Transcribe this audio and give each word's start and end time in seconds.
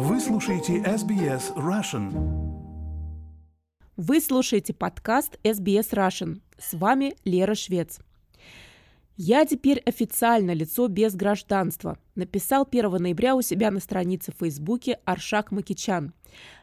Вы 0.00 0.20
слушаете 0.20 0.76
SBS 0.76 1.56
Russian. 1.56 2.12
Вы 3.96 4.20
слушаете 4.20 4.72
подкаст 4.72 5.40
SBS 5.42 5.90
Russian. 5.90 6.40
С 6.56 6.74
вами 6.74 7.16
Лера 7.24 7.56
Швец. 7.56 7.98
«Я 9.16 9.44
теперь 9.44 9.80
официально 9.80 10.52
лицо 10.52 10.86
без 10.86 11.16
гражданства», 11.16 11.98
написал 12.14 12.64
1 12.70 12.92
ноября 12.92 13.34
у 13.34 13.42
себя 13.42 13.72
на 13.72 13.80
странице 13.80 14.30
в 14.30 14.38
Фейсбуке 14.38 15.00
Аршак 15.04 15.50
Макичан, 15.50 16.12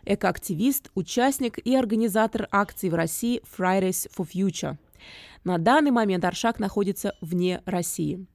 экоактивист, 0.05 0.89
участник 0.95 1.57
и 1.57 1.75
организатор 1.75 2.47
акций 2.51 2.89
в 2.89 2.93
России 2.93 3.41
Fridays 3.57 4.09
for 4.17 4.25
Future. 4.33 4.77
На 5.43 5.57
данный 5.57 5.91
момент 5.91 6.23
Аршак 6.23 6.57
находится 6.57 7.17
вне 7.19 7.61
России. 7.65 8.27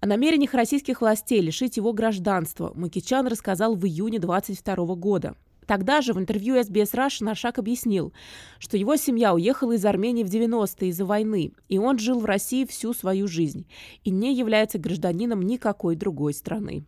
О 0.00 0.06
намерениях 0.06 0.52
российских 0.52 1.00
властей 1.00 1.40
лишить 1.40 1.78
его 1.78 1.92
гражданства 1.94 2.70
Макичан 2.74 3.26
рассказал 3.26 3.74
в 3.74 3.86
июне 3.86 4.18
2022 4.18 4.94
года. 4.96 5.36
Тогда 5.66 6.00
же 6.00 6.12
в 6.12 6.18
интервью 6.18 6.56
SBS 6.56 6.92
Rush 6.92 7.24
Наршак 7.24 7.58
объяснил, 7.58 8.12
что 8.58 8.76
его 8.76 8.96
семья 8.96 9.34
уехала 9.34 9.72
из 9.72 9.84
Армении 9.84 10.22
в 10.22 10.28
90-е 10.28 10.90
из-за 10.90 11.04
войны, 11.04 11.52
и 11.68 11.78
он 11.78 11.98
жил 11.98 12.20
в 12.20 12.26
России 12.26 12.66
всю 12.66 12.92
свою 12.92 13.26
жизнь 13.26 13.66
и 14.04 14.10
не 14.10 14.34
является 14.34 14.78
гражданином 14.78 15.42
никакой 15.42 15.96
другой 15.96 16.34
страны. 16.34 16.84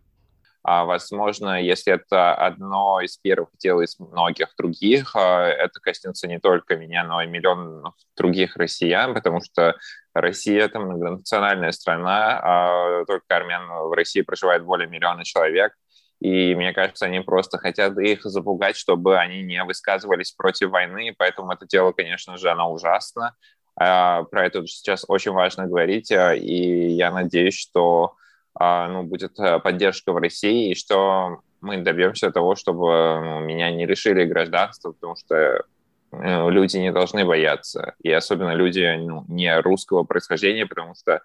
А, 0.61 0.83
возможно, 0.83 1.61
если 1.61 1.93
это 1.93 2.35
одно 2.35 2.99
из 2.99 3.17
первых 3.17 3.49
дел 3.57 3.79
из 3.81 3.97
многих 3.97 4.49
других, 4.57 5.15
а, 5.15 5.45
это 5.45 5.79
коснется 5.79 6.27
не 6.27 6.39
только 6.39 6.75
меня, 6.75 7.03
но 7.05 7.21
и 7.21 7.27
миллионов 7.27 7.93
других 8.17 8.57
россиян, 8.57 9.13
потому 9.13 9.41
что 9.41 9.77
Россия— 10.13 10.65
это 10.65 10.79
многонациональная 10.79 11.71
страна, 11.71 12.39
а 12.43 13.05
только 13.05 13.25
армян 13.29 13.67
в 13.67 13.93
России 13.93 14.21
проживает 14.21 14.65
более 14.65 14.89
миллиона 14.89 15.23
человек, 15.23 15.73
и 16.19 16.53
мне 16.55 16.73
кажется, 16.73 17.05
они 17.05 17.21
просто 17.21 17.57
хотят 17.57 17.97
их 17.97 18.23
запугать, 18.23 18.75
чтобы 18.75 19.17
они 19.17 19.41
не 19.41 19.63
высказывались 19.63 20.33
против 20.33 20.71
войны, 20.71 21.15
поэтому 21.17 21.53
это 21.53 21.65
дело, 21.65 21.93
конечно 21.93 22.37
же, 22.37 22.49
оно 22.49 22.73
ужасно. 22.73 23.33
А, 23.77 24.23
про 24.23 24.45
это 24.45 24.67
сейчас 24.67 25.05
очень 25.07 25.31
важно 25.31 25.67
говорить, 25.67 26.11
и 26.11 26.89
я 26.89 27.11
надеюсь, 27.11 27.57
что 27.57 28.15
ну, 28.57 29.03
будет 29.03 29.39
э, 29.39 29.59
поддержка 29.59 30.11
в 30.13 30.17
России, 30.17 30.71
и 30.71 30.75
что 30.75 31.39
мы 31.61 31.77
добьемся 31.77 32.31
того, 32.31 32.55
чтобы 32.55 33.21
ну, 33.23 33.39
меня 33.41 33.71
не 33.71 33.85
лишили 33.85 34.25
гражданства, 34.25 34.91
потому 34.91 35.15
что 35.15 35.35
э, 35.35 36.49
люди 36.49 36.77
не 36.77 36.91
должны 36.91 37.25
бояться, 37.25 37.95
и 38.01 38.11
особенно 38.11 38.53
люди 38.53 38.95
ну, 38.97 39.25
не 39.27 39.59
русского 39.59 40.03
происхождения, 40.03 40.65
потому 40.65 40.95
что 40.95 41.21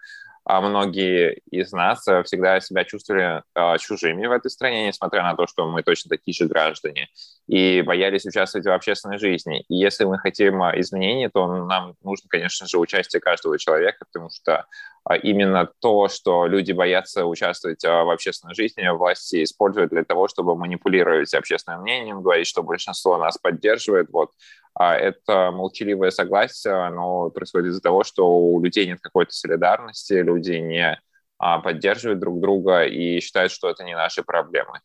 а 0.46 0.60
многие 0.60 1.40
из 1.50 1.72
нас 1.72 2.04
всегда 2.24 2.60
себя 2.60 2.84
чувствовали 2.84 3.42
а, 3.54 3.78
чужими 3.78 4.26
в 4.26 4.30
этой 4.30 4.50
стране, 4.50 4.88
несмотря 4.88 5.22
на 5.22 5.34
то, 5.34 5.46
что 5.46 5.66
мы 5.70 5.82
точно 5.82 6.10
такие 6.10 6.34
же 6.34 6.46
граждане, 6.46 7.08
и 7.46 7.82
боялись 7.82 8.24
участвовать 8.24 8.66
в 8.66 8.70
общественной 8.70 9.18
жизни. 9.18 9.64
И 9.68 9.74
если 9.74 10.04
мы 10.04 10.18
хотим 10.18 10.62
а, 10.62 10.78
изменений, 10.80 11.28
то 11.28 11.46
нам 11.46 11.94
нужно, 12.02 12.28
конечно 12.28 12.66
же, 12.66 12.78
участие 12.78 13.20
каждого 13.20 13.58
человека, 13.58 14.06
потому 14.10 14.30
что 14.30 14.64
а, 15.04 15.16
именно 15.16 15.68
то, 15.80 16.08
что 16.08 16.46
люди 16.46 16.72
боятся 16.72 17.26
участвовать 17.26 17.82
в 17.82 18.10
общественной 18.10 18.54
жизни, 18.54 18.88
власти 18.88 19.44
используют 19.44 19.90
для 19.90 20.04
того, 20.04 20.26
чтобы 20.26 20.56
манипулировать 20.56 21.34
общественным 21.34 21.82
мнением, 21.82 22.22
говорить, 22.22 22.46
что 22.46 22.62
большинство 22.62 23.18
нас 23.18 23.36
поддерживает. 23.36 24.08
Вот. 24.10 24.30
А 24.74 24.96
это 24.96 25.50
молчаливое 25.52 26.10
согласие, 26.10 26.74
оно 26.74 27.30
происходит 27.30 27.68
из-за 27.68 27.80
того, 27.82 28.04
что 28.04 28.26
у 28.26 28.62
людей 28.62 28.86
нет 28.86 29.00
какой-то 29.00 29.32
солидарности, 29.32 30.14
люди 30.14 30.52
не 30.52 30.98
а, 31.38 31.58
поддерживают 31.58 32.20
друг 32.20 32.40
друга 32.40 32.84
и 32.84 33.20
считают, 33.20 33.52
что 33.52 33.68
это 33.68 33.84
не 33.84 33.94
наши 33.94 34.22
проблемы. 34.22 34.80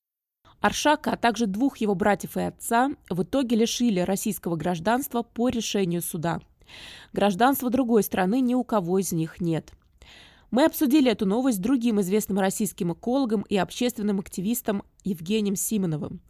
Аршака, 0.61 1.13
а 1.13 1.17
также 1.17 1.45
двух 1.45 1.77
его 1.77 1.95
братьев 1.95 2.37
и 2.37 2.41
отца 2.41 2.91
в 3.09 3.23
итоге 3.23 3.55
лишили 3.55 4.01
российского 4.01 4.55
гражданства 4.55 5.23
по 5.23 5.49
решению 5.49 6.01
суда. 6.01 6.41
Гражданства 7.13 7.69
другой 7.69 8.03
страны 8.03 8.41
ни 8.41 8.53
у 8.53 8.63
кого 8.63 8.99
из 8.99 9.11
них 9.11 9.39
нет. 9.39 9.71
Мы 10.51 10.65
обсудили 10.65 11.11
эту 11.11 11.27
новость 11.27 11.59
с 11.59 11.61
другим 11.61 12.01
известным 12.01 12.39
российским 12.39 12.91
экологом 12.91 13.43
и 13.43 13.55
общественным 13.55 14.19
активистом 14.19 14.83
Евгением 15.03 15.55
Симоновым. 15.55 16.21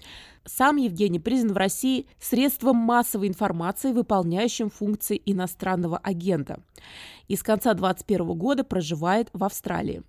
Сам 0.45 0.75
Евгений 0.75 1.19
признан 1.19 1.53
в 1.53 1.57
России 1.57 2.05
средством 2.19 2.75
массовой 2.75 3.29
информации, 3.29 3.93
выполняющим 3.93 4.69
функции 4.69 5.21
иностранного 5.25 5.97
агента. 5.97 6.61
И 7.29 7.37
с 7.37 7.43
конца 7.43 7.73
2021 7.73 8.37
года 8.37 8.63
проживает 8.65 9.29
в 9.31 9.43
Австралии. 9.43 10.03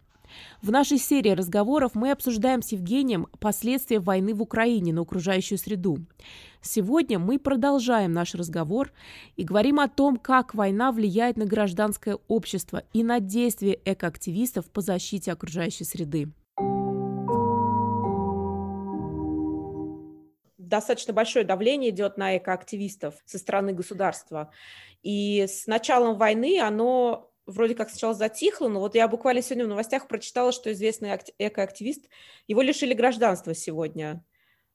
В 0.63 0.71
нашей 0.71 0.99
серии 0.99 1.31
разговоров 1.31 1.93
мы 1.95 2.11
обсуждаем 2.11 2.63
с 2.63 2.73
Евгением 2.73 3.27
последствия 3.39 4.01
войны 4.01 4.35
в 4.35 4.43
Украине 4.43 4.93
на 4.93 5.03
окружающую 5.03 5.59
среду. 5.59 5.99
Сегодня 6.63 7.19
мы 7.19 7.39
продолжаем 7.39 8.13
наш 8.13 8.35
разговор 8.35 8.93
и 9.37 9.45
говорим 9.45 9.81
о 9.81 9.89
том, 9.89 10.17
как 10.17 10.55
война 10.55 10.93
влияет 10.93 11.37
на 11.37 11.47
гражданское 11.47 12.19
общество 12.29 12.83
и 12.93 13.03
на 13.03 13.21
действия 13.21 13.79
экоактивистов 13.85 14.71
по 14.71 14.81
защите 14.81 15.33
окружающей 15.33 15.85
среды. 15.85 16.29
достаточно 20.71 21.13
большое 21.13 21.45
давление 21.45 21.91
идет 21.91 22.17
на 22.17 22.39
экоактивистов 22.39 23.17
со 23.27 23.39
стороны 23.39 23.73
государства. 23.73 24.51
И 25.03 25.43
с 25.47 25.67
началом 25.67 26.17
войны 26.17 26.61
оно 26.61 27.30
вроде 27.47 27.75
как 27.75 27.91
сначала 27.91 28.15
затихло, 28.15 28.69
но 28.69 28.81
вот 28.81 28.95
я 28.95 29.09
буквально 29.09 29.43
сегодня 29.43 29.67
в 29.67 29.69
новостях 29.69 30.09
прочитала, 30.09 30.53
что 30.53 30.73
известный 30.73 31.19
экоактивист, 31.39 32.09
его 32.47 32.63
лишили 32.63 32.95
гражданства 32.95 33.55
сегодня. 33.55 34.25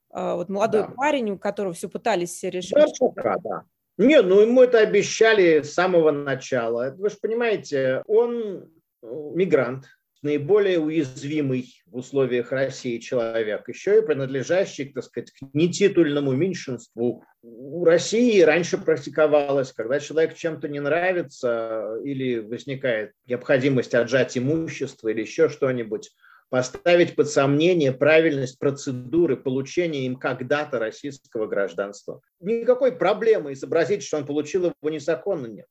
А, 0.10 0.36
вот 0.36 0.50
молодой 0.50 0.82
да. 0.82 0.94
парень, 0.96 1.32
у 1.32 1.38
которого 1.38 1.74
все 1.74 1.90
пытались 1.90 2.42
решить. 2.44 2.76
Да, 3.16 3.36
да. 3.44 3.64
Не, 3.98 4.22
ну 4.22 4.42
ему 4.42 4.62
это 4.62 4.80
обещали 4.80 5.62
с 5.62 5.74
самого 5.74 6.12
начала. 6.12 6.94
Вы 6.98 7.10
же 7.10 7.18
понимаете, 7.22 8.04
он 8.08 8.70
э, 9.02 9.08
мигрант, 9.34 9.86
наиболее 10.26 10.80
уязвимый 10.80 11.72
в 11.86 11.98
условиях 11.98 12.52
России 12.52 12.98
человек, 12.98 13.70
еще 13.70 14.00
и 14.00 14.02
принадлежащий, 14.02 14.86
так 14.86 15.04
сказать, 15.04 15.30
к 15.30 15.36
нетитульному 15.54 16.34
меньшинству. 16.34 17.24
У 17.44 17.86
России 17.86 18.42
раньше 18.42 18.80
практиковалось, 18.80 19.72
когда 19.72 20.00
человек 20.00 20.36
чем-то 20.36 20.68
не 20.68 20.80
нравится 20.80 22.00
или 22.04 22.40
возникает 22.40 23.12
необходимость 23.28 23.94
отжать 23.94 24.36
имущество 24.36 25.10
или 25.10 25.22
еще 25.22 25.48
что-нибудь, 25.48 26.10
поставить 26.50 27.16
под 27.16 27.30
сомнение 27.30 27.92
правильность 27.92 28.58
процедуры 28.58 29.38
получения 29.38 30.08
им 30.08 30.16
когда-то 30.16 30.80
российского 30.80 31.46
гражданства. 31.46 32.22
Никакой 32.40 32.94
проблемы 32.94 33.54
изобразить, 33.54 34.02
что 34.02 34.18
он 34.18 34.26
получил 34.26 34.66
его 34.66 34.90
незаконно 34.90 35.46
нет. 35.46 35.68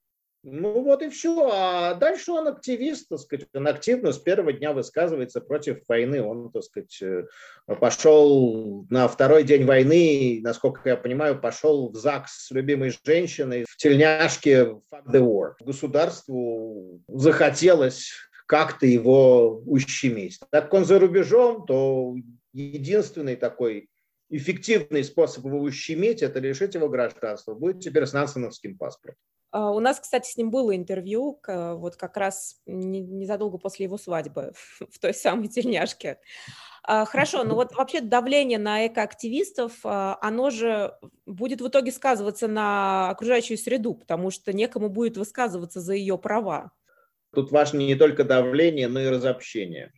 Ну 0.46 0.82
вот 0.82 1.00
и 1.00 1.08
все. 1.08 1.48
А 1.50 1.94
дальше 1.94 2.30
он 2.30 2.48
активист, 2.48 3.08
так 3.08 3.18
сказать, 3.18 3.48
он 3.54 3.66
активно 3.66 4.12
с 4.12 4.18
первого 4.18 4.52
дня 4.52 4.74
высказывается 4.74 5.40
против 5.40 5.78
войны. 5.88 6.22
Он, 6.22 6.52
так 6.52 6.62
сказать, 6.62 7.00
э, 7.00 7.24
пошел 7.80 8.86
на 8.90 9.08
второй 9.08 9.44
день 9.44 9.64
войны, 9.64 10.40
насколько 10.42 10.86
я 10.86 10.98
понимаю, 10.98 11.40
пошел 11.40 11.90
в 11.90 11.96
ЗАГС 11.96 12.46
с 12.46 12.50
любимой 12.50 12.92
женщиной 13.04 13.64
в 13.66 13.74
тельняшке 13.78 14.64
Fuck 14.92 15.06
the 15.06 15.20
War. 15.20 15.52
Государству 15.60 17.00
захотелось 17.08 18.12
как-то 18.46 18.86
его 18.86 19.62
ущемить. 19.64 20.38
Так 20.50 20.64
как 20.64 20.74
он 20.74 20.84
за 20.84 20.98
рубежом, 20.98 21.64
то 21.64 22.14
единственный 22.52 23.36
такой 23.36 23.88
эффективный 24.28 25.04
способ 25.04 25.46
его 25.46 25.60
ущемить– 25.60 26.22
это 26.22 26.38
лишить 26.38 26.74
его 26.74 26.90
гражданства. 26.90 27.54
Будет 27.54 27.80
теперь 27.80 28.04
с 28.04 28.12
нансеновским 28.12 28.76
паспортом. 28.76 29.16
А, 29.54 29.70
у 29.70 29.78
нас, 29.78 30.00
кстати, 30.00 30.28
с 30.28 30.36
ним 30.36 30.50
было 30.50 30.74
интервью, 30.74 31.40
вот 31.46 31.94
как 31.94 32.16
раз 32.16 32.56
незадолго 32.66 33.56
после 33.56 33.84
его 33.84 33.96
свадьбы 33.96 34.52
в 34.90 34.98
той 34.98 35.14
самой 35.14 35.46
тельняшке. 35.46 36.18
А, 36.82 37.04
хорошо, 37.04 37.44
ну 37.44 37.54
вот 37.54 37.72
вообще 37.72 38.00
давление 38.00 38.58
на 38.58 38.88
экоактивистов, 38.88 39.78
а, 39.84 40.18
оно 40.20 40.50
же 40.50 40.94
будет 41.24 41.60
в 41.60 41.68
итоге 41.68 41.92
сказываться 41.92 42.48
на 42.48 43.10
окружающую 43.10 43.56
среду, 43.56 43.94
потому 43.94 44.32
что 44.32 44.52
некому 44.52 44.88
будет 44.88 45.16
высказываться 45.16 45.80
за 45.80 45.94
ее 45.94 46.18
права. 46.18 46.72
Тут 47.32 47.52
важно 47.52 47.78
не 47.78 47.94
только 47.94 48.24
давление, 48.24 48.88
но 48.88 49.00
и 49.00 49.08
разобщение. 49.08 49.92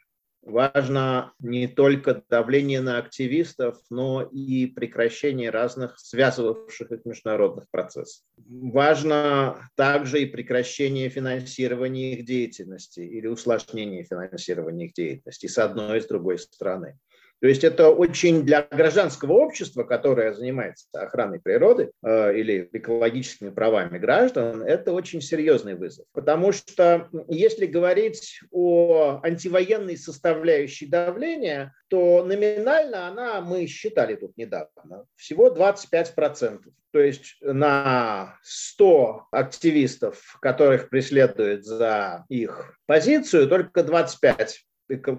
Важно 0.47 1.33
не 1.41 1.67
только 1.67 2.23
давление 2.31 2.81
на 2.81 2.99
активистов, 2.99 3.79
но 3.91 4.23
и 4.23 4.67
прекращение 4.67 5.51
разных 5.51 5.99
связывавших 5.99 6.93
их 6.93 7.05
международных 7.05 7.69
процессов. 7.73 8.23
Важно 8.49 9.69
также 9.75 10.23
и 10.23 10.27
прекращение 10.27 11.09
финансирования 11.09 12.13
их 12.13 12.25
деятельности 12.25 13.01
или 13.01 13.27
усложнение 13.27 14.05
финансирования 14.05 14.87
их 14.87 14.95
деятельности 14.95 15.49
с 15.49 15.59
одной 15.59 15.99
и 15.99 16.01
с 16.01 16.07
другой 16.07 16.39
стороны. 16.39 16.97
То 17.41 17.49
есть 17.49 17.65
это 17.65 17.91
очень 17.91 18.45
для 18.45 18.63
гражданского 18.63 19.33
общества, 19.33 19.85
которое 19.85 20.33
занимается 20.33 20.87
охраной 20.93 21.39
природы 21.39 21.91
э, 22.03 22.39
или 22.39 22.69
экологическими 22.73 23.51
правами 23.51 23.99
граждан, 23.99 24.63
это 24.63 24.93
очень 24.93 25.21
серьезный 25.21 25.75
вызов. 25.75 26.07
Потому 26.13 26.53
что 26.53 27.09
если 27.29 27.67
говорить 27.67 28.41
о 28.51 29.21
антивоенной 29.23 29.99
составляющей 29.99 30.87
давления, 30.87 31.75
то 31.89 32.25
номинально 32.25 33.09
она, 33.09 33.41
мы 33.43 33.67
считали 33.67 34.17
тут 34.17 34.37
недавно, 34.37 35.05
всего 35.17 35.55
25%. 35.55 36.63
То 36.93 37.01
есть 37.01 37.37
на 37.43 38.39
100 38.43 39.29
активистов, 39.31 40.39
которых 40.41 40.89
преследуют 40.89 41.65
за 41.67 42.25
их 42.31 42.79
позицию, 42.87 43.49
только 43.49 43.83
25 43.83 44.65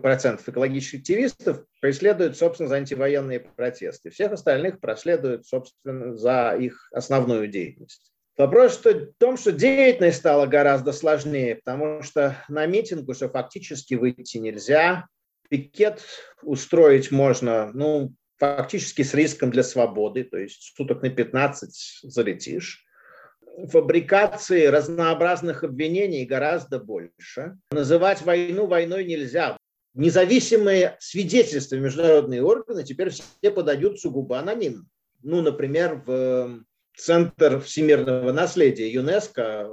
процентов 0.01 0.47
экологических 0.47 0.99
активистов 0.99 1.65
преследуют, 1.81 2.37
собственно, 2.37 2.69
за 2.69 2.75
антивоенные 2.75 3.39
протесты. 3.39 4.09
Всех 4.09 4.31
остальных 4.31 4.79
проследуют, 4.79 5.45
собственно, 5.45 6.15
за 6.15 6.55
их 6.57 6.89
основную 6.91 7.47
деятельность. 7.47 8.11
Вопрос 8.37 8.79
в 8.83 9.13
том, 9.17 9.35
что 9.35 9.51
деятельность 9.51 10.19
стала 10.19 10.45
гораздо 10.45 10.91
сложнее, 10.91 11.55
потому 11.55 12.03
что 12.03 12.37
на 12.49 12.65
митинг 12.67 13.09
уже 13.09 13.29
фактически 13.29 13.95
выйти 13.95 14.37
нельзя. 14.37 15.07
Пикет 15.49 16.03
устроить 16.43 17.09
можно, 17.09 17.71
ну, 17.73 18.13
фактически 18.37 19.01
с 19.01 19.13
риском 19.13 19.49
для 19.49 19.63
свободы, 19.63 20.23
то 20.23 20.37
есть 20.37 20.75
суток 20.75 21.01
на 21.01 21.09
15 21.09 22.01
залетишь 22.03 22.86
фабрикации 23.65 24.65
разнообразных 24.65 25.63
обвинений 25.63 26.25
гораздо 26.25 26.79
больше. 26.79 27.57
Называть 27.71 28.21
войну 28.21 28.67
войной 28.67 29.05
нельзя. 29.05 29.57
Независимые 29.93 30.95
свидетельства 30.99 31.75
международные 31.75 32.43
органы 32.43 32.83
теперь 32.83 33.09
все 33.09 33.51
подают 33.51 33.99
сугубо 33.99 34.37
анонимно. 34.37 34.85
Ну, 35.23 35.41
например, 35.41 36.03
в 36.05 36.63
Центр 36.97 37.59
всемирного 37.59 38.31
наследия 38.31 38.89
ЮНЕСКО, 38.91 39.69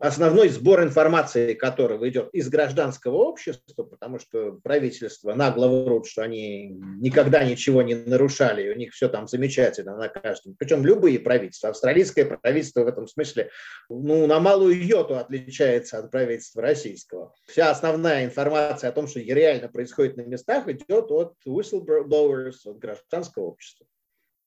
основной 0.00 0.48
сбор 0.48 0.84
информации 0.84 1.54
которого 1.54 2.08
идет 2.08 2.28
из 2.32 2.48
гражданского 2.48 3.16
общества, 3.16 3.82
потому 3.82 4.20
что 4.20 4.52
правительство 4.62 5.34
нагло 5.34 5.66
врут, 5.66 6.06
что 6.06 6.22
они 6.22 6.68
никогда 7.00 7.42
ничего 7.42 7.82
не 7.82 7.96
нарушали, 7.96 8.72
у 8.72 8.76
них 8.76 8.92
все 8.92 9.08
там 9.08 9.26
замечательно 9.26 9.96
на 9.96 10.08
каждом. 10.08 10.54
Причем 10.56 10.86
любые 10.86 11.18
правительства. 11.18 11.70
Австралийское 11.70 12.24
правительство 12.24 12.84
в 12.84 12.86
этом 12.86 13.08
смысле 13.08 13.50
ну, 13.88 14.28
на 14.28 14.38
малую 14.38 14.80
йоту 14.86 15.16
отличается 15.16 15.98
от 15.98 16.12
правительства 16.12 16.62
российского. 16.62 17.34
Вся 17.48 17.72
основная 17.72 18.24
информация 18.24 18.90
о 18.90 18.92
том, 18.92 19.08
что 19.08 19.18
реально 19.18 19.68
происходит 19.68 20.16
на 20.16 20.22
местах, 20.22 20.68
идет 20.68 21.10
от 21.10 21.34
whistleblowers, 21.44 22.54
от 22.66 22.78
гражданского 22.78 23.46
общества 23.46 23.86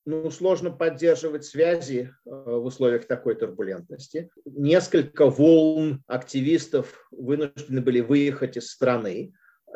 ну, 0.05 0.31
сложно 0.31 0.71
поддерживать 0.71 1.45
связи 1.45 2.11
э, 2.25 2.29
в 2.29 2.65
условиях 2.65 3.05
такой 3.05 3.35
турбулентности. 3.35 4.29
Несколько 4.45 5.29
волн 5.29 6.03
активистов 6.07 7.07
вынуждены 7.11 7.81
были 7.81 7.99
выехать 7.99 8.57
из 8.57 8.69
страны 8.71 9.33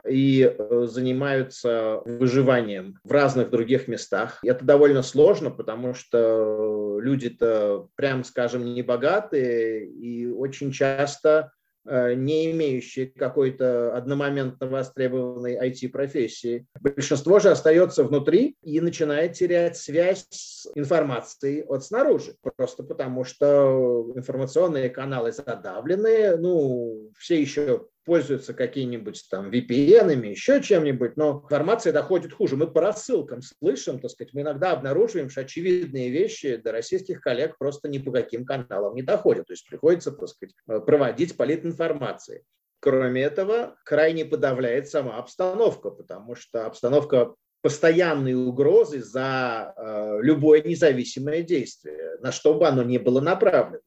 и 0.07 0.43
э, 0.43 0.85
занимаются 0.87 2.01
выживанием 2.05 2.99
в 3.03 3.11
разных 3.11 3.49
других 3.49 3.87
местах. 3.87 4.39
Это 4.43 4.65
довольно 4.65 5.03
сложно, 5.03 5.51
потому 5.51 5.93
что 5.93 6.99
люди-то, 6.99 7.89
прям 7.95 8.23
скажем, 8.23 8.65
не 8.65 8.81
богатые 8.81 9.85
и 9.85 10.27
очень 10.27 10.71
часто 10.71 11.51
не 11.85 12.51
имеющие 12.51 13.07
какой-то 13.07 13.95
одномоментно 13.95 14.67
востребованной 14.67 15.57
IT-профессии. 15.69 16.65
Большинство 16.79 17.39
же 17.39 17.49
остается 17.49 18.03
внутри 18.03 18.55
и 18.61 18.79
начинает 18.79 19.33
терять 19.33 19.77
связь 19.77 20.25
с 20.29 20.67
информацией 20.75 21.63
от 21.63 21.83
снаружи, 21.83 22.35
просто 22.55 22.83
потому 22.83 23.23
что 23.23 24.11
информационные 24.15 24.89
каналы 24.89 25.31
задавлены, 25.31 26.37
ну, 26.37 27.11
все 27.17 27.41
еще 27.41 27.87
пользуются 28.05 28.53
какими-нибудь 28.53 29.25
там 29.29 29.49
VPN, 29.49 30.25
еще 30.27 30.61
чем-нибудь, 30.61 31.17
но 31.17 31.41
информация 31.43 31.93
доходит 31.93 32.33
хуже. 32.33 32.55
Мы 32.55 32.67
по 32.67 32.81
рассылкам 32.81 33.41
слышим, 33.41 33.99
так 33.99 34.11
сказать, 34.11 34.33
мы 34.33 34.41
иногда 34.41 34.71
обнаруживаем, 34.71 35.29
что 35.29 35.41
очевидные 35.41 36.09
вещи 36.09 36.57
до 36.57 36.71
российских 36.71 37.21
коллег 37.21 37.57
просто 37.57 37.87
ни 37.87 37.97
по 37.97 38.11
каким 38.11 38.45
каналам 38.45 38.95
не 38.95 39.01
доходят. 39.01 39.47
То 39.47 39.53
есть 39.53 39.67
приходится, 39.67 40.11
так 40.11 40.29
сказать, 40.29 40.55
проводить 40.65 41.37
политинформации. 41.37 42.43
Кроме 42.79 43.21
этого, 43.23 43.77
крайне 43.85 44.25
подавляет 44.25 44.89
сама 44.89 45.17
обстановка, 45.17 45.89
потому 45.89 46.35
что 46.35 46.65
обстановка 46.65 47.33
постоянной 47.61 48.33
угрозы 48.33 49.01
за 49.01 49.73
э, 49.77 50.19
любое 50.21 50.61
независимое 50.61 51.43
действие, 51.43 52.17
на 52.19 52.33
что 52.33 52.55
бы 52.55 52.67
оно 52.67 52.83
ни 52.83 52.97
было 52.97 53.21
направлено. 53.21 53.79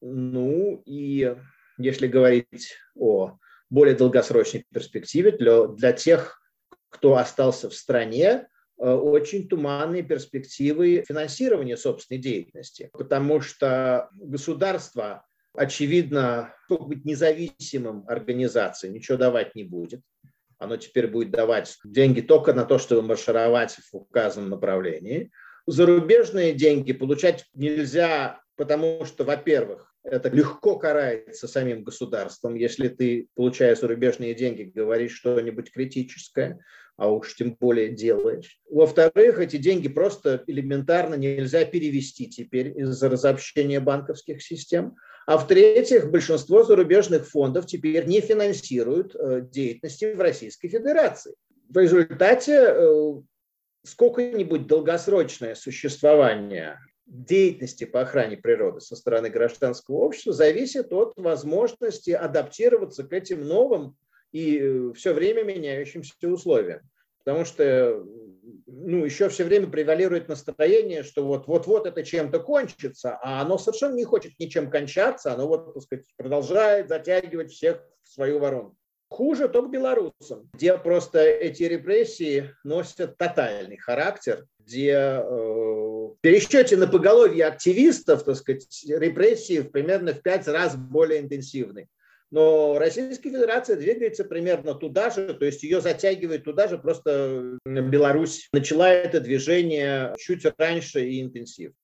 Ну 0.00 0.80
и 0.86 1.34
если 1.76 2.06
говорить 2.06 2.76
о 2.94 3.38
более 3.74 3.96
долгосрочной 3.96 4.64
перспективе 4.72 5.32
для, 5.32 5.66
для 5.66 5.92
тех, 5.92 6.40
кто 6.88 7.16
остался 7.16 7.68
в 7.68 7.74
стране, 7.74 8.46
э, 8.78 8.88
очень 8.88 9.48
туманные 9.48 10.04
перспективы 10.04 11.04
финансирования 11.06 11.76
собственной 11.76 12.20
деятельности, 12.20 12.90
потому 12.92 13.40
что 13.40 14.08
государство, 14.14 15.26
очевидно, 15.54 16.54
быть 16.68 17.04
независимым 17.04 18.04
организацией 18.06 18.92
ничего 18.92 19.18
давать 19.18 19.54
не 19.56 19.64
будет. 19.64 20.00
Оно 20.58 20.76
теперь 20.76 21.08
будет 21.08 21.32
давать 21.32 21.76
деньги 21.84 22.20
только 22.20 22.54
на 22.54 22.64
то, 22.64 22.78
чтобы 22.78 23.02
маршировать 23.02 23.72
в 23.72 23.96
указанном 23.96 24.50
направлении. 24.50 25.32
Зарубежные 25.66 26.52
деньги 26.52 26.92
получать 26.92 27.44
нельзя, 27.54 28.40
потому 28.56 29.04
что, 29.04 29.24
во-первых, 29.24 29.93
это 30.04 30.28
легко 30.28 30.78
карается 30.78 31.48
самим 31.48 31.82
государством, 31.82 32.54
если 32.54 32.88
ты, 32.88 33.28
получая 33.34 33.74
зарубежные 33.74 34.34
деньги, 34.34 34.64
говоришь 34.64 35.16
что-нибудь 35.16 35.72
критическое, 35.72 36.60
а 36.96 37.10
уж 37.10 37.34
тем 37.34 37.56
более 37.58 37.88
делаешь. 37.88 38.60
Во-вторых, 38.70 39.38
эти 39.38 39.56
деньги 39.56 39.88
просто 39.88 40.44
элементарно 40.46 41.14
нельзя 41.14 41.64
перевести 41.64 42.28
теперь 42.28 42.78
из-за 42.78 43.08
разобщения 43.08 43.80
банковских 43.80 44.42
систем. 44.42 44.94
А 45.26 45.38
в-третьих, 45.38 46.10
большинство 46.10 46.64
зарубежных 46.64 47.26
фондов 47.26 47.66
теперь 47.66 48.06
не 48.06 48.20
финансируют 48.20 49.16
э, 49.16 49.40
деятельности 49.50 50.12
в 50.12 50.20
Российской 50.20 50.68
Федерации. 50.68 51.34
В 51.70 51.78
результате 51.78 52.52
э, 52.52 53.12
сколько-нибудь 53.84 54.66
долгосрочное 54.66 55.54
существование 55.54 56.78
деятельности 57.06 57.84
по 57.84 58.00
охране 58.00 58.36
природы 58.36 58.80
со 58.80 58.96
стороны 58.96 59.30
гражданского 59.30 59.96
общества 59.96 60.32
зависит 60.32 60.92
от 60.92 61.14
возможности 61.16 62.10
адаптироваться 62.10 63.04
к 63.04 63.12
этим 63.12 63.46
новым 63.46 63.96
и 64.32 64.58
э, 64.58 64.92
все 64.94 65.12
время 65.12 65.42
меняющимся 65.42 66.14
условиям. 66.22 66.80
Потому 67.24 67.44
что 67.44 68.04
ну, 68.66 69.04
еще 69.04 69.28
все 69.28 69.44
время 69.44 69.68
превалирует 69.68 70.28
настроение, 70.28 71.02
что 71.02 71.24
вот, 71.24 71.46
вот-вот 71.46 71.86
это 71.86 72.02
чем-то 72.02 72.40
кончится, 72.40 73.18
а 73.22 73.40
оно 73.40 73.58
совершенно 73.58 73.94
не 73.94 74.04
хочет 74.04 74.32
ничем 74.38 74.70
кончаться, 74.70 75.32
оно 75.32 75.46
вот, 75.46 75.74
так 75.74 75.82
сказать, 75.82 76.06
продолжает 76.16 76.88
затягивать 76.88 77.52
всех 77.52 77.80
в 78.02 78.08
свою 78.08 78.38
воронку. 78.38 78.76
Хуже 79.08 79.48
только 79.48 79.70
белорусам, 79.70 80.50
где 80.54 80.76
просто 80.76 81.20
эти 81.20 81.62
репрессии 81.62 82.50
носят 82.64 83.16
тотальный 83.16 83.76
характер, 83.76 84.44
где 84.58 84.90
э, 84.90 85.83
в 86.16 86.20
пересчете 86.20 86.76
на 86.76 86.86
поголовье 86.86 87.46
активистов, 87.46 88.24
так 88.24 88.36
сказать, 88.36 88.84
репрессии 88.86 89.62
примерно 89.62 90.12
в 90.12 90.22
пять 90.22 90.46
раз 90.48 90.76
более 90.76 91.20
интенсивны. 91.20 91.88
Но 92.30 92.78
Российская 92.78 93.30
Федерация 93.30 93.76
двигается 93.76 94.24
примерно 94.24 94.74
туда 94.74 95.10
же, 95.10 95.34
то 95.34 95.44
есть 95.44 95.62
ее 95.62 95.80
затягивает 95.80 96.44
туда 96.44 96.66
же, 96.66 96.78
просто 96.78 97.58
Беларусь 97.64 98.48
начала 98.52 98.90
это 98.90 99.20
движение 99.20 100.14
чуть 100.18 100.44
раньше 100.58 101.06
и 101.06 101.22
интенсивнее. 101.22 101.76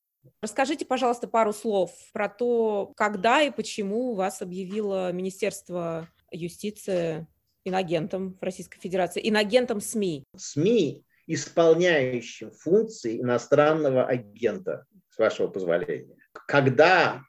Расскажите, 0.43 0.85
пожалуйста, 0.85 1.29
пару 1.29 1.53
слов 1.53 1.93
про 2.13 2.29
то, 2.29 2.93
когда 2.97 3.43
и 3.43 3.51
почему 3.51 4.15
вас 4.15 4.43
объявило 4.43 5.13
Министерство 5.13 6.09
юстиции 6.31 7.27
инагентом 7.65 8.37
в 8.41 8.43
Российской 8.43 8.81
Федерации, 8.81 9.27
инагентом 9.29 9.81
СМИ. 9.81 10.25
СМИ, 10.37 11.05
исполняющим 11.35 12.51
функции 12.51 13.21
иностранного 13.21 14.05
агента, 14.05 14.85
с 15.09 15.19
вашего 15.19 15.49
позволения. 15.49 16.17
Когда 16.47 17.23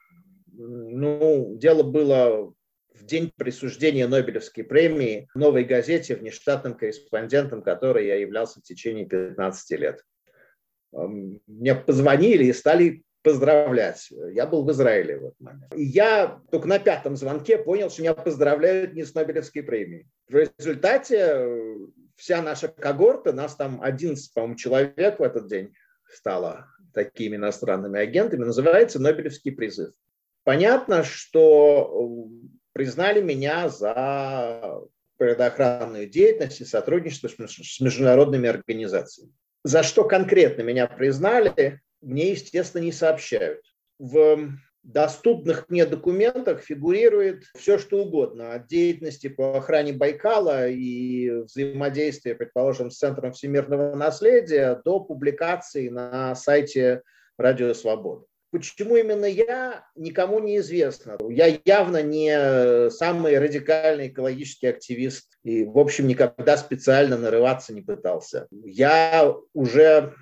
ну, 0.52 1.56
дело 1.56 1.82
было 1.82 2.52
в 2.94 3.04
день 3.04 3.32
присуждения 3.36 4.06
Нобелевской 4.06 4.64
премии 4.64 5.28
новой 5.34 5.64
газете 5.64 6.14
внештатным 6.16 6.74
корреспондентом, 6.74 7.62
которой 7.62 8.06
я 8.06 8.16
являлся 8.16 8.60
в 8.60 8.62
течение 8.62 9.06
15 9.06 9.78
лет. 9.78 10.04
Мне 10.92 11.74
позвонили 11.74 12.44
и 12.44 12.52
стали 12.52 13.02
поздравлять. 13.22 14.10
Я 14.32 14.46
был 14.46 14.64
в 14.64 14.70
Израиле 14.72 15.18
в 15.18 15.24
этот 15.26 15.40
момент. 15.40 15.74
И 15.76 15.84
я 15.84 16.40
только 16.50 16.68
на 16.68 16.78
пятом 16.78 17.16
звонке 17.16 17.56
понял, 17.56 17.88
что 17.88 18.02
меня 18.02 18.14
поздравляют 18.14 18.94
не 18.94 19.04
с 19.04 19.14
Нобелевской 19.14 19.62
премией. 19.62 20.08
В 20.28 20.34
результате 20.34 21.46
вся 22.16 22.42
наша 22.42 22.68
когорта, 22.68 23.32
нас 23.32 23.56
там 23.56 23.82
11, 23.82 24.32
по-моему, 24.34 24.56
человек 24.56 25.18
в 25.18 25.22
этот 25.22 25.48
день 25.48 25.74
стало 26.08 26.66
такими 26.92 27.36
иностранными 27.36 27.98
агентами, 27.98 28.44
называется 28.44 29.00
Нобелевский 29.00 29.52
призыв. 29.52 29.94
Понятно, 30.44 31.04
что 31.04 32.28
признали 32.72 33.22
меня 33.22 33.68
за 33.68 34.80
природоохранную 35.16 36.08
деятельность 36.08 36.60
и 36.60 36.64
сотрудничество 36.64 37.28
с 37.28 37.80
международными 37.80 38.48
организациями. 38.48 39.32
За 39.64 39.82
что 39.82 40.04
конкретно 40.04 40.62
меня 40.62 40.88
признали, 40.88 41.80
мне, 42.00 42.32
естественно, 42.32 42.82
не 42.82 42.92
сообщают. 42.92 43.62
В 43.98 44.50
доступных 44.82 45.68
мне 45.68 45.86
документах 45.86 46.60
фигурирует 46.60 47.44
все, 47.56 47.78
что 47.78 48.02
угодно. 48.02 48.54
От 48.54 48.66
деятельности 48.66 49.28
по 49.28 49.56
охране 49.56 49.92
Байкала 49.92 50.68
и 50.68 51.30
взаимодействия, 51.30 52.34
предположим, 52.34 52.90
с 52.90 52.98
Центром 52.98 53.32
всемирного 53.32 53.94
наследия 53.94 54.80
до 54.84 55.00
публикаций 55.00 55.88
на 55.88 56.34
сайте 56.34 57.02
Радио 57.38 57.74
Свобода. 57.74 58.24
Почему 58.50 58.96
именно 58.96 59.24
я, 59.24 59.86
никому 59.96 60.38
не 60.38 60.58
известно. 60.58 61.16
Я 61.30 61.58
явно 61.64 62.02
не 62.02 62.90
самый 62.90 63.38
радикальный 63.38 64.08
экологический 64.08 64.66
активист 64.66 65.38
и, 65.42 65.64
в 65.64 65.78
общем, 65.78 66.06
никогда 66.06 66.58
специально 66.58 67.16
нарываться 67.16 67.72
не 67.72 67.80
пытался. 67.80 68.48
Я 68.50 69.34
уже 69.54 70.12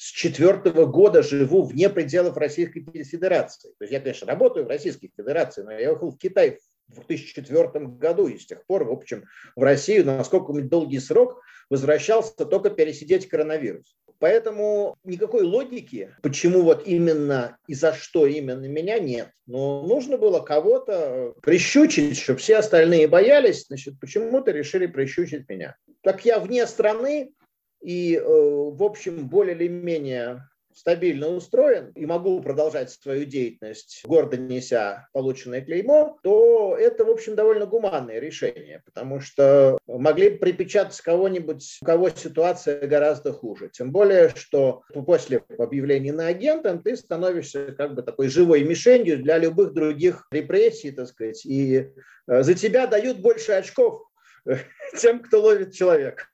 с 0.00 0.12
четвертого 0.12 0.86
года 0.86 1.22
живу 1.22 1.62
вне 1.62 1.90
пределов 1.90 2.38
Российской 2.38 2.80
Федерации. 2.80 3.68
То 3.78 3.84
есть 3.84 3.92
я, 3.92 4.00
конечно, 4.00 4.26
работаю 4.26 4.64
в 4.64 4.68
Российской 4.68 5.12
Федерации, 5.14 5.60
но 5.60 5.72
я 5.72 5.90
уехал 5.90 6.10
в 6.10 6.16
Китай 6.16 6.58
в 6.88 6.94
2004 7.06 7.86
году 7.98 8.26
и 8.26 8.38
с 8.38 8.46
тех 8.46 8.64
пор, 8.64 8.84
в 8.84 8.92
общем, 8.92 9.26
в 9.54 9.62
Россию 9.62 10.06
на 10.06 10.16
насколько 10.16 10.54
долгий 10.54 11.00
срок 11.00 11.42
возвращался 11.68 12.46
только 12.46 12.70
пересидеть 12.70 13.28
коронавирус. 13.28 13.94
Поэтому 14.18 14.96
никакой 15.04 15.42
логики, 15.42 16.14
почему 16.22 16.62
вот 16.62 16.86
именно 16.86 17.58
и 17.66 17.74
за 17.74 17.92
что 17.92 18.26
именно 18.26 18.64
меня 18.64 18.98
нет. 18.98 19.30
Но 19.46 19.82
нужно 19.82 20.16
было 20.16 20.40
кого-то 20.40 21.34
прищучить, 21.42 22.16
чтобы 22.16 22.38
все 22.38 22.56
остальные 22.56 23.06
боялись, 23.06 23.66
значит, 23.66 24.00
почему-то 24.00 24.50
решили 24.50 24.86
прищучить 24.86 25.46
меня. 25.46 25.76
Так 26.02 26.24
я 26.24 26.38
вне 26.38 26.66
страны, 26.66 27.32
и, 27.80 28.16
э, 28.16 28.22
в 28.22 28.82
общем, 28.82 29.28
более 29.28 29.56
или 29.56 29.68
менее 29.68 30.42
стабильно 30.74 31.28
устроен 31.28 31.92
и 31.94 32.06
могу 32.06 32.40
продолжать 32.40 32.90
свою 32.90 33.24
деятельность, 33.24 34.02
гордо 34.04 34.36
неся 34.36 35.08
полученное 35.12 35.60
клеймо, 35.60 36.18
то 36.22 36.76
это, 36.78 37.04
в 37.04 37.10
общем, 37.10 37.34
довольно 37.34 37.66
гуманное 37.66 38.18
решение, 38.18 38.82
потому 38.86 39.20
что 39.20 39.78
могли 39.86 40.30
припечатать 40.30 41.00
кого-нибудь, 41.00 41.78
у 41.82 41.84
кого 41.84 42.08
ситуация 42.10 42.86
гораздо 42.86 43.32
хуже. 43.32 43.68
Тем 43.70 43.92
более, 43.92 44.30
что 44.34 44.82
после 45.06 45.42
объявления 45.58 46.12
на 46.12 46.28
агентом 46.28 46.82
ты 46.82 46.96
становишься 46.96 47.72
как 47.72 47.94
бы 47.94 48.02
такой 48.02 48.28
живой 48.28 48.64
мишенью 48.64 49.22
для 49.22 49.38
любых 49.38 49.74
других 49.74 50.26
репрессий, 50.30 50.92
так 50.92 51.08
сказать, 51.08 51.44
и 51.44 51.90
э, 52.26 52.42
за 52.42 52.54
тебя 52.54 52.86
дают 52.86 53.18
больше 53.18 53.52
очков 53.52 54.04
тем, 54.98 55.20
кто 55.20 55.42
ловит 55.42 55.74
человека. 55.74 56.24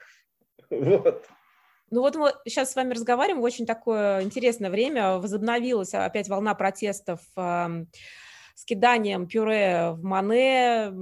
Вот. 0.70 1.24
Ну 1.90 2.00
вот 2.00 2.16
мы 2.16 2.32
сейчас 2.44 2.72
с 2.72 2.76
вами 2.76 2.94
разговариваем 2.94 3.40
в 3.40 3.44
очень 3.44 3.66
такое 3.66 4.22
интересное 4.22 4.70
время. 4.70 5.18
Возобновилась 5.18 5.94
опять 5.94 6.28
волна 6.28 6.54
протестов 6.54 7.20
э, 7.36 7.84
с 8.54 8.64
киданием 8.64 9.28
пюре 9.28 9.90
в 9.92 10.02
Мане. 10.02 10.92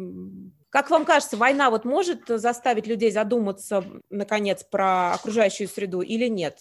Как 0.68 0.90
вам 0.90 1.04
кажется, 1.04 1.36
война 1.36 1.70
вот 1.70 1.84
может 1.84 2.26
заставить 2.26 2.86
людей 2.86 3.10
задуматься, 3.10 3.84
наконец, 4.10 4.64
про 4.64 5.14
окружающую 5.14 5.68
среду 5.68 6.00
или 6.00 6.26
нет? 6.26 6.58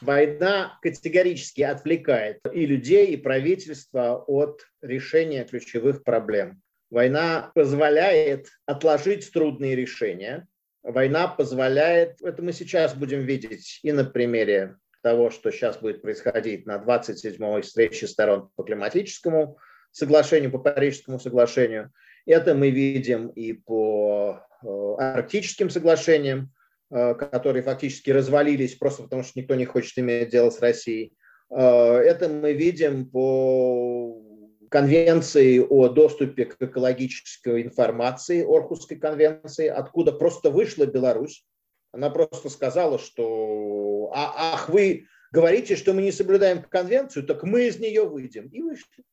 Война 0.00 0.78
категорически 0.80 1.60
отвлекает 1.60 2.40
и 2.52 2.64
людей, 2.64 3.08
и 3.08 3.16
правительство 3.18 4.16
от 4.26 4.66
решения 4.80 5.44
ключевых 5.44 6.02
проблем. 6.02 6.62
Война 6.90 7.52
позволяет 7.54 8.48
отложить 8.66 9.30
трудные 9.30 9.76
решения, 9.76 10.48
война 10.82 11.28
позволяет, 11.28 12.20
это 12.22 12.42
мы 12.42 12.52
сейчас 12.52 12.94
будем 12.94 13.20
видеть 13.22 13.80
и 13.82 13.92
на 13.92 14.04
примере 14.04 14.76
того, 15.02 15.30
что 15.30 15.50
сейчас 15.50 15.78
будет 15.78 16.02
происходить 16.02 16.66
на 16.66 16.76
27-й 16.76 17.62
встрече 17.62 18.06
сторон 18.06 18.50
по 18.56 18.62
климатическому 18.62 19.58
соглашению, 19.92 20.50
по 20.50 20.58
Парижскому 20.58 21.18
соглашению. 21.18 21.90
Это 22.26 22.54
мы 22.54 22.70
видим 22.70 23.28
и 23.28 23.52
по 23.52 24.40
э, 24.62 24.66
арктическим 24.98 25.70
соглашениям, 25.70 26.52
э, 26.90 27.14
которые 27.14 27.62
фактически 27.62 28.10
развалились 28.10 28.74
просто 28.74 29.04
потому, 29.04 29.22
что 29.22 29.38
никто 29.38 29.54
не 29.54 29.64
хочет 29.64 29.98
иметь 29.98 30.28
дело 30.28 30.50
с 30.50 30.60
Россией. 30.60 31.14
Э, 31.50 31.96
это 31.96 32.28
мы 32.28 32.52
видим 32.52 33.08
по 33.08 34.19
конвенции 34.70 35.58
о 35.58 35.88
доступе 35.88 36.46
к 36.46 36.56
экологической 36.62 37.62
информации, 37.62 38.42
Орхусской 38.42 38.96
конвенции, 38.96 39.66
откуда 39.66 40.12
просто 40.12 40.50
вышла 40.50 40.86
Беларусь. 40.86 41.44
Она 41.92 42.08
просто 42.08 42.48
сказала, 42.48 42.98
что 42.98 44.10
а, 44.14 44.54
ах, 44.54 44.68
вы 44.68 45.06
говорите, 45.32 45.74
что 45.74 45.92
мы 45.92 46.02
не 46.02 46.12
соблюдаем 46.12 46.62
конвенцию, 46.62 47.26
так 47.26 47.42
мы 47.42 47.66
из 47.66 47.80
нее 47.80 48.04
выйдем. 48.08 48.46
И 48.48 48.62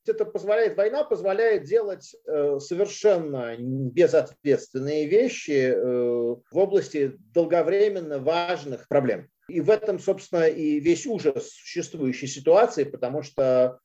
это 0.06 0.26
позволяет, 0.26 0.78
война 0.78 1.04
позволяет 1.04 1.64
делать 1.64 2.16
э, 2.26 2.60
совершенно 2.60 3.56
безответственные 3.58 5.08
вещи 5.08 5.72
э, 5.72 5.82
в 5.82 6.58
области 6.58 7.16
долговременно 7.34 8.20
важных 8.20 8.88
проблем. 8.88 9.28
И 9.48 9.62
в 9.62 9.70
этом, 9.70 10.00
собственно, 10.00 10.46
и 10.48 10.80
весь 10.80 11.06
ужас 11.06 11.52
существующей 11.52 12.28
ситуации, 12.28 12.84
потому 12.84 13.24
что 13.24 13.80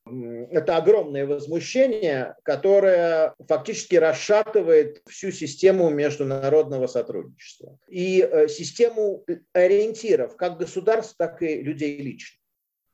это 0.51 0.77
огромное 0.77 1.27
возмущение, 1.27 2.35
которое 2.43 3.35
фактически 3.49 3.95
расшатывает 3.97 5.03
всю 5.09 5.31
систему 5.31 5.91
международного 5.91 6.87
сотрудничества 6.87 7.79
и 7.89 8.21
э, 8.21 8.49
систему 8.49 9.25
ориентиров 9.53 10.37
как 10.37 10.59
государств, 10.59 11.15
так 11.17 11.43
и 11.43 11.63
людей 11.63 11.97
лично 11.99 12.43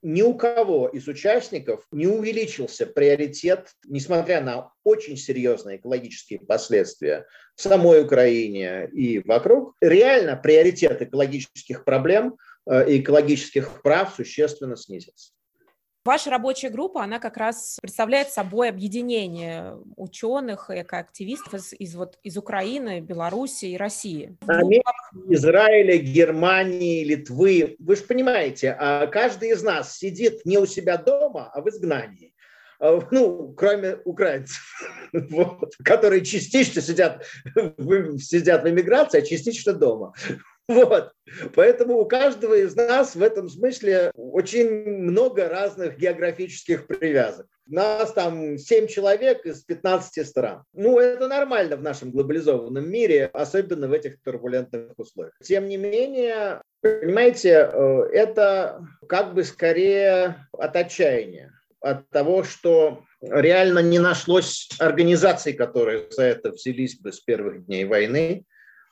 ни 0.03 0.23
у 0.23 0.35
кого 0.35 0.89
из 0.89 1.09
участников 1.09 1.85
не 1.91 2.07
увеличился 2.07 2.87
приоритет, 2.87 3.71
несмотря 3.85 4.41
на 4.41 4.71
очень 4.85 5.17
серьезные 5.17 5.79
экологические 5.79 6.41
последствия 6.41 7.27
в 7.57 7.63
самой 7.63 8.03
Украине 8.05 8.89
и 8.93 9.19
вокруг. 9.19 9.75
Реально 9.81 10.37
приоритет 10.37 11.03
экологических 11.03 11.85
проблем 11.85 12.37
и 12.69 13.01
экологических 13.01 13.83
прав 13.83 14.15
существенно 14.15 14.77
снизился. 14.77 15.33
Ваша 16.09 16.31
рабочая 16.31 16.71
группа, 16.71 17.03
она 17.03 17.19
как 17.19 17.37
раз 17.37 17.77
представляет 17.83 18.31
собой 18.31 18.71
объединение 18.71 19.77
ученых, 19.95 20.71
экоактивистов 20.71 21.53
из, 21.53 21.75
из, 21.75 21.95
вот, 21.97 22.19
из 22.23 22.39
Украины, 22.39 23.01
Беларуси 23.01 23.67
и 23.67 23.77
России. 23.77 24.35
Америки, 24.47 24.85
Израиля, 25.29 25.99
Германии, 25.99 27.05
Литвы. 27.05 27.77
Вы 27.79 27.97
же 27.97 28.05
понимаете, 28.05 28.75
а 28.79 29.07
каждый 29.07 29.51
из 29.51 29.63
нас 29.63 29.99
сидит 29.99 30.47
не 30.47 30.57
у 30.57 30.65
себя 30.65 30.97
дома, 30.97 31.51
а 31.53 31.61
в 31.61 31.69
изгнании 31.69 32.33
а, 32.81 33.01
ну, 33.11 33.53
кроме 33.55 33.97
украинцев, 34.07 34.63
вот, 35.13 35.75
которые 35.85 36.25
частично 36.25 36.81
сидят, 36.81 37.23
сидят 38.19 38.63
в 38.63 38.71
эмиграции, 38.71 39.19
а 39.19 39.27
частично 39.27 39.75
дома. 39.75 40.15
Вот. 40.89 41.13
Поэтому 41.55 41.99
у 41.99 42.05
каждого 42.05 42.55
из 42.55 42.77
нас 42.77 43.15
в 43.17 43.23
этом 43.23 43.49
смысле 43.49 44.11
очень 44.15 44.69
много 44.69 45.49
разных 45.49 45.99
географических 45.99 46.87
привязок. 46.87 47.47
Нас 47.67 48.13
там 48.13 48.59
7 48.59 48.87
человек 48.87 49.45
из 49.47 49.63
15 49.63 50.27
стран. 50.27 50.65
Ну, 50.75 50.99
это 50.99 51.27
нормально 51.29 51.77
в 51.77 51.83
нашем 51.83 52.11
глобализованном 52.11 52.89
мире, 52.89 53.31
особенно 53.33 53.89
в 53.89 53.93
этих 53.93 54.23
турбулентных 54.23 54.93
условиях. 54.99 55.35
Тем 55.43 55.69
не 55.69 55.77
менее, 55.77 56.63
понимаете, 56.81 57.71
э, 57.71 58.03
это 58.13 58.81
как 59.09 59.35
бы 59.35 59.45
скорее 59.45 60.47
от 60.53 60.77
отчаяния, 60.77 61.53
от 61.81 62.09
того, 62.11 62.43
что 62.43 63.05
реально 63.21 63.81
не 63.81 63.99
нашлось 63.99 64.69
организаций, 64.79 65.53
которые 65.53 66.09
за 66.11 66.25
это 66.25 66.53
взялись 66.53 66.99
бы 66.99 67.13
с 67.13 67.21
первых 67.21 67.67
дней 67.67 67.85
войны, 67.85 68.45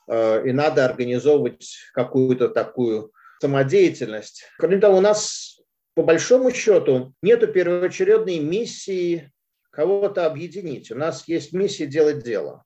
и 0.08 0.52
надо 0.52 0.84
организовывать 0.84 1.76
какую-то 1.92 2.48
такую 2.48 3.12
самодеятельность. 3.40 4.44
Кроме 4.58 4.78
того, 4.78 4.98
у 4.98 5.00
нас 5.00 5.60
по 5.94 6.02
большому 6.02 6.50
счету 6.50 7.14
нет 7.22 7.52
первоочередной 7.52 8.38
миссии 8.38 9.32
кого-то 9.70 10.26
объединить. 10.26 10.90
У 10.90 10.94
нас 10.94 11.26
есть 11.26 11.52
миссия 11.52 11.86
делать 11.86 12.22
дело. 12.22 12.64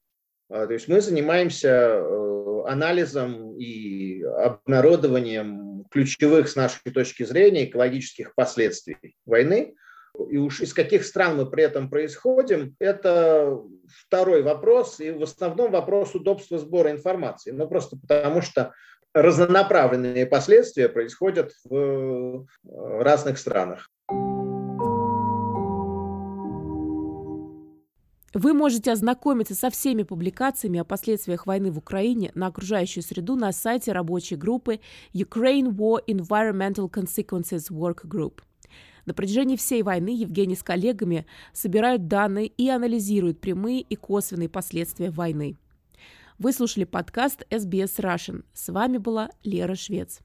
А, 0.49 0.67
то 0.67 0.73
есть 0.73 0.89
мы 0.89 1.01
занимаемся 1.01 1.69
э, 1.69 2.63
анализом 2.67 3.57
и 3.57 4.23
обнародованием 4.23 5.85
ключевых 5.91 6.49
с 6.49 6.57
нашей 6.57 6.93
точки 6.93 7.25
зрения 7.25 7.65
экологических 7.65 8.35
последствий 8.35 9.17
войны– 9.25 9.75
и 10.29 10.37
уж 10.37 10.61
из 10.61 10.75
каких 10.75 11.05
стран 11.05 11.37
мы 11.37 11.47
при 11.47 11.65
этом 11.65 11.89
происходим, 11.91 12.75
это 12.79 13.59
второй 13.89 14.43
вопрос, 14.43 15.01
и 15.01 15.11
в 15.11 15.23
основном 15.23 15.73
вопрос 15.73 16.15
удобства 16.15 16.59
сбора 16.59 16.91
информации. 16.91 17.51
Ну, 17.51 17.69
просто 17.69 17.97
потому 17.97 18.43
что 18.43 18.73
разнонаправленные 19.13 20.27
последствия 20.27 20.89
происходят 20.89 21.53
в 21.65 22.47
разных 22.71 23.39
странах. 23.39 23.91
Вы 28.33 28.55
можете 28.55 28.93
ознакомиться 28.93 29.57
со 29.57 29.71
всеми 29.71 30.05
публикациями 30.05 30.79
о 30.79 30.85
последствиях 30.85 31.47
войны 31.47 31.73
в 31.73 31.79
Украине 31.79 32.31
на 32.37 32.47
окружающую 32.47 33.03
среду 33.03 33.35
на 33.35 33.51
сайте 33.51 33.91
рабочей 33.91 34.37
группы 34.37 34.79
Ukraine 35.13 35.75
War 35.75 35.99
Environmental 36.07 36.89
Consequences 36.89 37.73
Work 37.73 38.07
Group. 38.07 38.43
На 39.07 39.15
протяжении 39.15 39.57
всей 39.57 39.83
войны 39.83 40.11
Евгений 40.11 40.57
с 40.57 40.63
коллегами 40.63 41.27
собирают 41.53 42.09
данные 42.09 42.47
и 42.47 42.69
анализируют 42.69 43.41
прямые 43.41 43.81
и 43.81 43.97
косвенные 43.97 44.49
последствия 44.49 45.11
войны. 45.11 45.57
Вы 46.39 46.53
слушали 46.53 46.85
подкаст 46.85 47.45
SBS 47.51 47.99
Russian. 47.99 48.45
С 48.53 48.73
вами 48.73 48.99
была 48.99 49.31
Лера 49.43 49.75
Швец. 49.75 50.21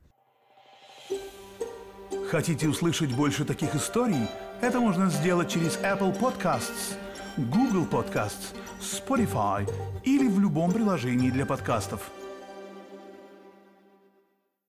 Хотите 2.30 2.68
услышать 2.68 3.14
больше 3.16 3.46
таких 3.46 3.76
историй? 3.76 4.28
Это 4.62 4.80
можно 4.80 5.10
сделать 5.10 5.50
через 5.50 5.78
Apple 5.78 6.18
Podcasts– 6.20 6.96
Google 7.38 7.86
Podcasts, 7.86 8.56
Spotify 8.80 9.70
или 10.06 10.30
в 10.30 10.40
любом 10.40 10.72
приложении 10.72 11.30
для 11.30 11.46
подкастов. 11.46 12.10